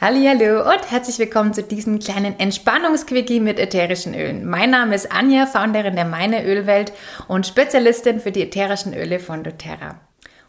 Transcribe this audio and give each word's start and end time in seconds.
Hallo 0.00 0.60
und 0.60 0.92
herzlich 0.92 1.18
willkommen 1.18 1.52
zu 1.52 1.64
diesem 1.64 1.98
kleinen 1.98 2.38
Entspannungsquickie 2.38 3.40
mit 3.40 3.58
ätherischen 3.58 4.14
Ölen. 4.14 4.48
Mein 4.48 4.70
Name 4.70 4.94
ist 4.94 5.10
Anja, 5.10 5.44
Founderin 5.44 5.96
der 5.96 6.04
Meine 6.04 6.46
Ölwelt 6.46 6.92
und 7.26 7.48
Spezialistin 7.48 8.20
für 8.20 8.30
die 8.30 8.44
ätherischen 8.44 8.94
Öle 8.94 9.18
von 9.18 9.42
doTERRA. 9.42 9.96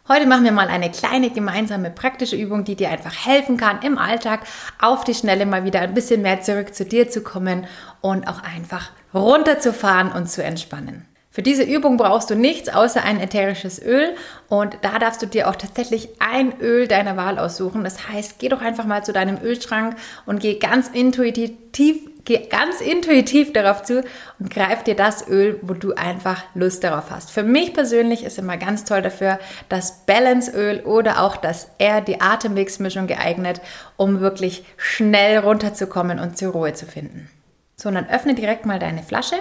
Heute 0.06 0.26
machen 0.26 0.44
wir 0.44 0.52
mal 0.52 0.68
eine 0.68 0.88
kleine 0.92 1.30
gemeinsame 1.30 1.90
praktische 1.90 2.36
Übung, 2.36 2.62
die 2.62 2.76
dir 2.76 2.90
einfach 2.90 3.26
helfen 3.26 3.56
kann, 3.56 3.82
im 3.82 3.98
Alltag 3.98 4.42
auf 4.80 5.02
die 5.02 5.14
Schnelle 5.14 5.46
mal 5.46 5.64
wieder 5.64 5.80
ein 5.80 5.94
bisschen 5.94 6.22
mehr 6.22 6.40
zurück 6.42 6.72
zu 6.72 6.84
dir 6.84 7.10
zu 7.10 7.20
kommen 7.20 7.66
und 8.00 8.28
auch 8.28 8.44
einfach 8.44 8.92
runterzufahren 9.12 10.12
und 10.12 10.30
zu 10.30 10.44
entspannen. 10.44 11.09
Für 11.32 11.42
diese 11.42 11.62
Übung 11.62 11.96
brauchst 11.96 12.28
du 12.30 12.34
nichts 12.34 12.68
außer 12.68 13.04
ein 13.04 13.20
ätherisches 13.20 13.80
Öl 13.80 14.16
und 14.48 14.78
da 14.82 14.98
darfst 14.98 15.22
du 15.22 15.26
dir 15.26 15.48
auch 15.48 15.54
tatsächlich 15.54 16.08
ein 16.18 16.58
Öl 16.60 16.88
deiner 16.88 17.16
Wahl 17.16 17.38
aussuchen. 17.38 17.84
Das 17.84 18.08
heißt, 18.08 18.40
geh 18.40 18.48
doch 18.48 18.60
einfach 18.60 18.84
mal 18.84 19.04
zu 19.04 19.12
deinem 19.12 19.40
Ölschrank 19.40 19.94
und 20.26 20.40
geh 20.40 20.58
ganz 20.58 20.88
intuitiv, 20.88 21.98
geh 22.24 22.48
ganz 22.48 22.80
intuitiv 22.80 23.52
darauf 23.52 23.84
zu 23.84 24.02
und 24.40 24.50
greif 24.50 24.82
dir 24.82 24.96
das 24.96 25.28
Öl, 25.28 25.60
wo 25.62 25.74
du 25.74 25.94
einfach 25.94 26.42
Lust 26.54 26.82
darauf 26.82 27.12
hast. 27.12 27.30
Für 27.30 27.44
mich 27.44 27.74
persönlich 27.74 28.24
ist 28.24 28.36
immer 28.36 28.56
ganz 28.56 28.82
toll 28.84 29.00
dafür 29.00 29.38
das 29.68 30.04
Balance-Öl 30.06 30.80
oder 30.80 31.22
auch 31.22 31.36
das 31.36 31.68
Air, 31.78 32.00
die 32.00 32.20
Atemmix-Mischung 32.20 33.06
geeignet, 33.06 33.60
um 33.96 34.18
wirklich 34.18 34.64
schnell 34.76 35.38
runterzukommen 35.38 36.18
und 36.18 36.36
zur 36.36 36.50
Ruhe 36.54 36.72
zu 36.72 36.86
finden. 36.86 37.30
So, 37.76 37.88
und 37.88 37.94
dann 37.94 38.10
öffne 38.10 38.34
direkt 38.34 38.66
mal 38.66 38.80
deine 38.80 39.04
Flasche 39.04 39.36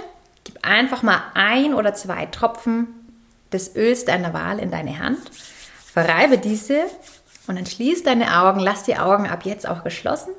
einfach 0.64 1.04
mal 1.04 1.22
ein 1.34 1.74
oder 1.74 1.94
zwei 1.94 2.26
Tropfen 2.28 2.88
des 3.52 3.76
Öls 3.76 4.06
deiner 4.06 4.34
Wahl 4.34 4.60
in 4.60 4.72
deine 4.72 5.00
Hand. 5.00 5.20
Verreibe 5.94 6.38
diese 6.38 6.84
und 7.48 7.58
dann 7.58 7.66
schließ 7.66 8.04
deine 8.04 8.40
Augen. 8.42 8.60
Lass 8.60 8.84
die 8.84 8.98
Augen 8.98 9.28
ab 9.28 9.46
jetzt 9.46 9.68
auch 9.68 9.84
geschlossen. 9.84 10.34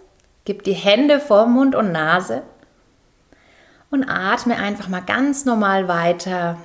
Gib 0.44 0.64
die 0.64 0.72
Hände 0.72 1.20
vor 1.20 1.46
Mund 1.46 1.74
und 1.74 1.92
Nase 1.92 2.42
und 3.90 4.08
atme 4.08 4.56
einfach 4.56 4.88
mal 4.88 5.02
ganz 5.02 5.44
normal 5.44 5.88
weiter 5.88 6.56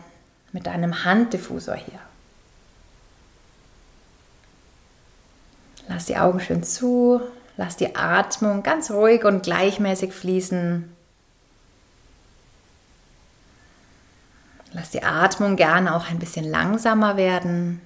mit 0.52 0.68
deinem 0.68 1.04
Handdiffusor 1.04 1.76
hier. 1.76 2.00
Lass 5.88 6.06
die 6.06 6.18
Augen 6.18 6.40
schön 6.40 6.64
zu, 6.64 7.22
lass 7.58 7.78
die 7.78 7.96
Atmung 7.96 8.64
ganz 8.64 8.90
ruhig 8.90 9.24
und 9.26 9.44
gleichmäßig 9.44 10.14
fließen. 10.14 10.95
Lass 14.76 14.90
die 14.90 15.04
Atmung 15.04 15.56
gerne 15.56 15.96
auch 15.96 16.10
ein 16.10 16.20
bisschen 16.20 16.44
langsamer 16.44 17.16
werden. 17.16 17.80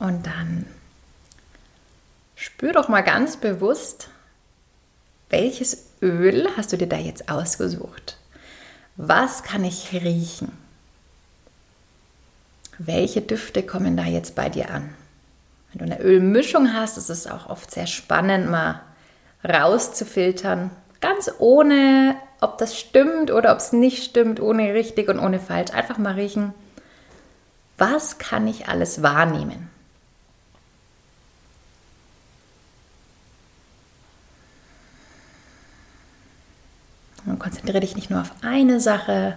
Und 0.00 0.26
dann 0.26 0.66
spür 2.34 2.72
doch 2.72 2.88
mal 2.88 3.02
ganz 3.02 3.36
bewusst, 3.36 4.08
welches 5.30 5.90
Öl 6.02 6.48
hast 6.56 6.72
du 6.72 6.76
dir 6.76 6.88
da 6.88 6.96
jetzt 6.96 7.28
ausgesucht? 7.28 8.18
Was 8.96 9.44
kann 9.44 9.62
ich 9.62 9.92
riechen? 9.92 10.50
Welche 12.78 13.22
Düfte 13.22 13.62
kommen 13.62 13.96
da 13.96 14.06
jetzt 14.06 14.34
bei 14.34 14.48
dir 14.48 14.72
an? 14.72 14.92
Wenn 15.70 15.86
du 15.86 15.94
eine 15.94 16.02
Ölmischung 16.02 16.72
hast, 16.72 16.98
ist 16.98 17.10
es 17.10 17.28
auch 17.28 17.48
oft 17.48 17.70
sehr 17.70 17.86
spannend, 17.86 18.50
mal 18.50 18.82
rauszufiltern, 19.44 20.72
Ganz 21.02 21.28
ohne, 21.40 22.14
ob 22.40 22.58
das 22.58 22.78
stimmt 22.78 23.32
oder 23.32 23.52
ob 23.52 23.58
es 23.58 23.72
nicht 23.72 24.04
stimmt, 24.04 24.40
ohne 24.40 24.72
richtig 24.72 25.08
und 25.08 25.18
ohne 25.18 25.40
falsch. 25.40 25.72
Einfach 25.72 25.98
mal 25.98 26.14
riechen, 26.14 26.54
was 27.76 28.18
kann 28.18 28.46
ich 28.46 28.68
alles 28.68 29.02
wahrnehmen? 29.02 29.68
Und 37.26 37.40
konzentriere 37.40 37.80
dich 37.80 37.96
nicht 37.96 38.10
nur 38.10 38.20
auf 38.20 38.30
eine 38.42 38.78
Sache, 38.78 39.36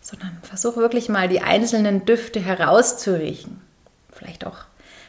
sondern 0.00 0.38
versuch 0.42 0.76
wirklich 0.76 1.08
mal 1.08 1.28
die 1.28 1.40
einzelnen 1.40 2.04
Düfte 2.04 2.40
herauszuriechen. 2.40 3.60
Vielleicht 4.12 4.44
auch, 4.44 4.58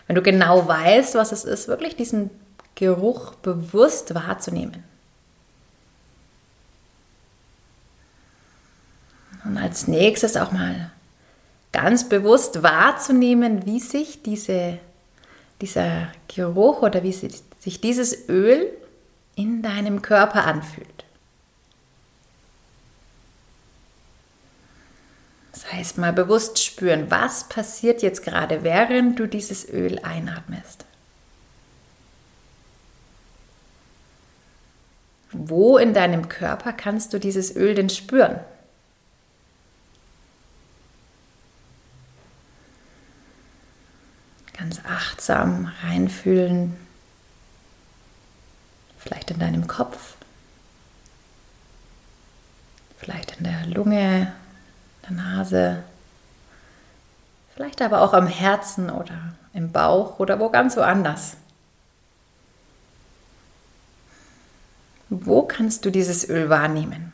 wenn 0.05 0.15
du 0.15 0.21
genau 0.21 0.67
weißt, 0.67 1.15
was 1.15 1.31
es 1.31 1.43
ist, 1.43 1.67
wirklich 1.67 1.95
diesen 1.95 2.29
Geruch 2.75 3.33
bewusst 3.35 4.13
wahrzunehmen. 4.13 4.90
Und 9.51 9.57
als 9.57 9.89
nächstes 9.89 10.37
auch 10.37 10.53
mal 10.53 10.91
ganz 11.73 12.07
bewusst 12.07 12.63
wahrzunehmen, 12.63 13.65
wie 13.65 13.81
sich 13.81 14.23
diese, 14.23 14.77
dieser 15.59 16.07
Geruch 16.33 16.83
oder 16.83 17.03
wie 17.03 17.11
sich 17.11 17.81
dieses 17.81 18.29
Öl 18.29 18.71
in 19.35 19.61
deinem 19.61 20.01
Körper 20.01 20.45
anfühlt. 20.45 20.87
Das 25.51 25.73
heißt, 25.73 25.97
mal 25.97 26.13
bewusst 26.13 26.63
spüren, 26.63 27.11
was 27.11 27.49
passiert 27.49 28.01
jetzt 28.01 28.23
gerade, 28.23 28.63
während 28.63 29.19
du 29.19 29.27
dieses 29.27 29.67
Öl 29.67 29.99
einatmest. 29.99 30.85
Wo 35.33 35.77
in 35.77 35.93
deinem 35.93 36.29
Körper 36.29 36.71
kannst 36.71 37.11
du 37.11 37.19
dieses 37.19 37.53
Öl 37.53 37.75
denn 37.75 37.89
spüren? 37.89 38.39
ganz 44.61 44.81
achtsam 45.21 45.71
reinfühlen, 45.83 46.75
vielleicht 48.97 49.29
in 49.29 49.37
deinem 49.37 49.67
Kopf, 49.67 50.15
vielleicht 52.97 53.37
in 53.37 53.43
der 53.43 53.67
Lunge, 53.67 54.33
der 55.03 55.11
Nase, 55.11 55.83
vielleicht 57.53 57.83
aber 57.83 58.01
auch 58.01 58.13
am 58.13 58.25
Herzen 58.25 58.89
oder 58.89 59.35
im 59.53 59.71
Bauch 59.71 60.17
oder 60.17 60.39
wo 60.39 60.49
ganz 60.49 60.75
woanders. 60.75 61.37
Wo 65.09 65.43
kannst 65.43 65.85
du 65.85 65.91
dieses 65.91 66.27
Öl 66.27 66.49
wahrnehmen? 66.49 67.13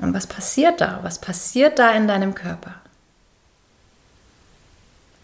Und 0.00 0.12
was 0.12 0.26
passiert 0.26 0.80
da? 0.80 0.98
Was 1.02 1.20
passiert 1.20 1.78
da 1.78 1.92
in 1.92 2.08
deinem 2.08 2.34
Körper? 2.34 2.79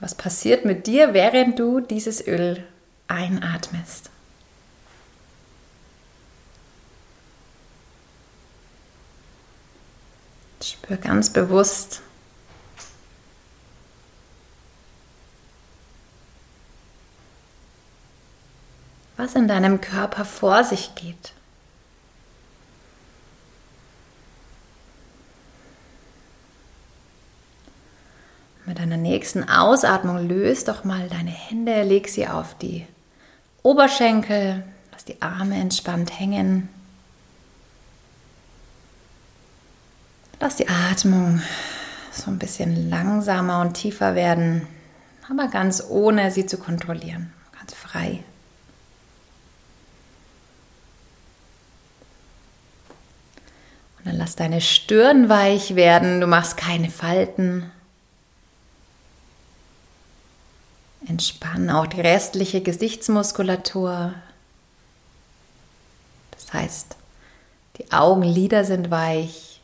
Was 0.06 0.15
passiert 0.15 0.65
mit 0.65 0.87
dir, 0.87 1.15
während 1.15 1.59
du 1.59 1.81
dieses 1.81 2.25
Öl 2.25 2.65
einatmest? 3.09 4.09
Spür 10.62 10.97
ganz 10.97 11.33
bewusst, 11.33 12.03
was 19.16 19.34
in 19.34 19.49
deinem 19.49 19.81
Körper 19.81 20.25
vor 20.25 20.62
sich 20.62 20.95
geht. 20.95 21.33
Deiner 28.77 28.99
nächsten 28.99 29.49
Ausatmung 29.49 30.29
löst 30.29 30.69
doch 30.69 30.85
mal 30.85 31.09
deine 31.09 31.31
Hände, 31.31 31.83
leg 31.83 32.09
sie 32.09 32.29
auf 32.29 32.55
die 32.59 32.87
Oberschenkel, 33.63 34.65
lass 34.93 35.07
die 35.07 35.23
Arme 35.23 35.57
entspannt 35.59 36.21
hängen. 36.21 36.69
Lass 40.39 40.57
die 40.57 40.69
Atmung 40.69 41.41
so 42.13 42.31
ein 42.31 42.39
bisschen 42.39 42.91
langsamer 42.91 43.63
und 43.63 43.73
tiefer 43.73 44.15
werden, 44.15 44.67
aber 45.31 45.49
ganz 45.49 45.83
ohne 45.89 46.31
sie 46.31 46.45
zu 46.45 46.59
kontrollieren, 46.59 47.33
ganz 47.59 47.72
frei. 47.72 48.22
Und 53.99 54.07
dann 54.07 54.17
lass 54.17 54.37
deine 54.37 54.61
Stirn 54.61 55.31
weich 55.31 55.77
werden, 55.77 56.21
du 56.21 56.27
machst 56.27 56.59
keine 56.59 56.91
Falten. 56.91 57.72
Entspannen 61.16 61.71
auch 61.71 61.86
die 61.86 62.03
restliche 62.03 62.60
Gesichtsmuskulatur. 62.60 64.13
Das 66.33 66.53
heißt, 66.53 66.95
die 67.78 67.91
Augenlider 67.91 68.66
sind 68.66 68.91
weich, 68.91 69.63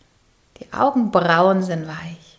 die 0.58 0.72
Augenbrauen 0.72 1.62
sind 1.62 1.86
weich. 1.86 2.38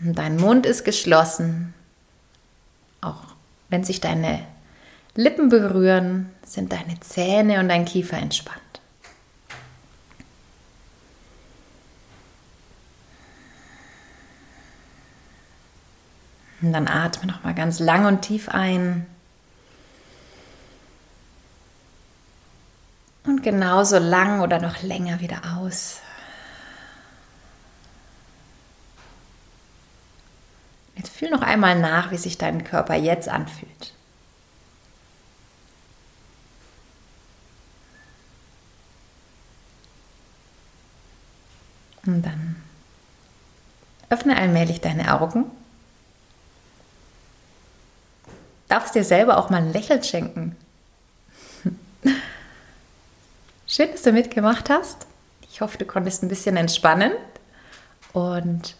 Und 0.00 0.14
dein 0.14 0.38
Mund 0.38 0.64
ist 0.64 0.84
geschlossen. 0.86 1.74
Auch 3.02 3.20
wenn 3.68 3.84
sich 3.84 4.00
deine 4.00 4.42
Lippen 5.16 5.50
berühren, 5.50 6.30
sind 6.46 6.72
deine 6.72 6.98
Zähne 7.00 7.60
und 7.60 7.68
dein 7.68 7.84
Kiefer 7.84 8.16
entspannt. 8.16 8.62
Und 16.62 16.72
dann 16.72 16.88
atme 16.88 17.26
noch 17.26 17.44
mal 17.44 17.54
ganz 17.54 17.80
lang 17.80 18.06
und 18.06 18.22
tief 18.22 18.48
ein. 18.48 19.06
Und 23.24 23.42
genauso 23.42 23.98
lang 23.98 24.40
oder 24.40 24.60
noch 24.60 24.82
länger 24.82 25.20
wieder 25.20 25.40
aus. 25.56 26.00
Jetzt 30.94 31.10
fühl 31.10 31.30
noch 31.30 31.42
einmal 31.42 31.78
nach, 31.78 32.10
wie 32.10 32.16
sich 32.16 32.38
dein 32.38 32.64
Körper 32.64 32.94
jetzt 32.94 33.28
anfühlt. 33.28 33.92
Und 42.06 42.22
dann 42.22 42.62
öffne 44.08 44.36
allmählich 44.36 44.80
deine 44.80 45.20
Augen. 45.20 45.44
Darfst 48.68 48.94
dir 48.94 49.04
selber 49.04 49.38
auch 49.38 49.50
mal 49.50 49.62
ein 49.62 49.72
Lächeln 49.72 50.02
schenken. 50.02 50.56
Schön, 53.66 53.90
dass 53.92 54.02
du 54.02 54.12
mitgemacht 54.12 54.70
hast. 54.70 55.06
Ich 55.50 55.60
hoffe, 55.60 55.78
du 55.78 55.84
konntest 55.84 56.22
ein 56.22 56.28
bisschen 56.28 56.56
entspannen 56.56 57.12
und 58.12 58.74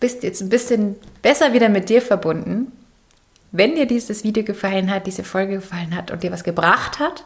bist 0.00 0.22
jetzt 0.22 0.40
ein 0.40 0.48
bisschen 0.48 0.96
besser 1.22 1.52
wieder 1.52 1.68
mit 1.68 1.88
dir 1.88 2.02
verbunden. 2.02 2.72
Wenn 3.52 3.74
dir 3.74 3.86
dieses 3.86 4.24
Video 4.24 4.44
gefallen 4.44 4.90
hat, 4.90 5.06
diese 5.06 5.24
Folge 5.24 5.56
gefallen 5.56 5.94
hat 5.94 6.10
und 6.10 6.22
dir 6.22 6.32
was 6.32 6.44
gebracht 6.44 6.98
hat, 6.98 7.24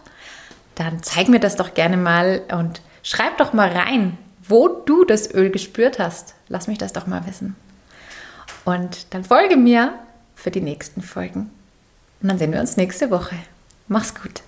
dann 0.75 1.03
zeig 1.03 1.29
mir 1.29 1.41
das 1.41 1.57
doch 1.57 1.75
gerne 1.75 1.97
mal 1.97 2.43
und 2.53 2.81
schreib 3.03 3.39
doch 3.39 3.53
mal 3.53 3.71
rein, 3.71 4.19
wo 4.49 4.69
du 4.69 5.05
das 5.05 5.33
Öl 5.33 5.51
gespürt 5.51 5.99
hast. 5.99 6.35
Lass 6.49 6.69
mich 6.69 6.79
das 6.79 6.93
doch 6.93 7.07
mal 7.07 7.27
wissen. 7.27 7.57
Und 8.65 9.15
dann 9.15 9.25
folge 9.25 9.57
mir 9.57 9.95
für 10.35 10.51
die 10.51 10.61
nächsten 10.61 11.01
Folgen. 11.01 11.51
Und 12.23 12.29
dann 12.29 12.39
sehen 12.39 12.53
wir 12.53 12.61
uns 12.61 12.77
nächste 12.77 13.11
Woche. 13.11 13.37
Mach's 13.89 14.15
gut. 14.15 14.43